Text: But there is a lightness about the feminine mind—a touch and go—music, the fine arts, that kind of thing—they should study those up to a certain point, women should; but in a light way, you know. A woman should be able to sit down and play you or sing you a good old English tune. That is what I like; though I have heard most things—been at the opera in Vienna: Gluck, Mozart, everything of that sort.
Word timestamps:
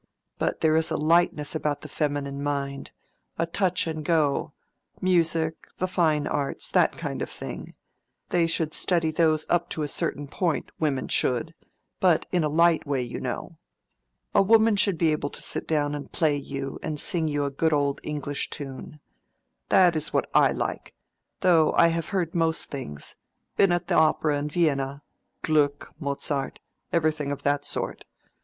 But 0.39 0.61
there 0.61 0.75
is 0.75 0.89
a 0.89 0.97
lightness 0.97 1.53
about 1.53 1.81
the 1.81 1.87
feminine 1.87 2.41
mind—a 2.41 3.45
touch 3.45 3.85
and 3.85 4.03
go—music, 4.03 5.67
the 5.77 5.87
fine 5.87 6.25
arts, 6.25 6.71
that 6.71 6.93
kind 6.93 7.21
of 7.21 7.29
thing—they 7.29 8.47
should 8.47 8.73
study 8.73 9.11
those 9.11 9.45
up 9.47 9.69
to 9.69 9.83
a 9.83 9.87
certain 9.87 10.27
point, 10.27 10.71
women 10.79 11.07
should; 11.07 11.53
but 11.99 12.25
in 12.31 12.43
a 12.43 12.49
light 12.49 12.87
way, 12.87 13.03
you 13.03 13.19
know. 13.21 13.59
A 14.33 14.41
woman 14.41 14.75
should 14.75 14.97
be 14.97 15.11
able 15.11 15.29
to 15.29 15.39
sit 15.39 15.67
down 15.67 15.93
and 15.93 16.11
play 16.11 16.35
you 16.35 16.79
or 16.81 16.97
sing 16.97 17.27
you 17.27 17.45
a 17.45 17.51
good 17.51 17.71
old 17.71 17.99
English 18.01 18.49
tune. 18.49 18.99
That 19.69 19.95
is 19.95 20.11
what 20.11 20.27
I 20.33 20.51
like; 20.51 20.95
though 21.41 21.73
I 21.73 21.89
have 21.89 22.09
heard 22.09 22.33
most 22.33 22.71
things—been 22.71 23.71
at 23.71 23.87
the 23.87 23.93
opera 23.95 24.39
in 24.39 24.49
Vienna: 24.49 25.03
Gluck, 25.43 25.93
Mozart, 25.99 26.59
everything 26.91 27.31
of 27.31 27.43
that 27.43 27.65
sort. 27.65 28.05